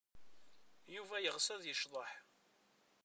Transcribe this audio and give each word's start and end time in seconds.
Yuba 0.95 1.17
yeɣs 1.23 1.47
ad 1.55 1.63
yecḍeḥ. 1.67 2.11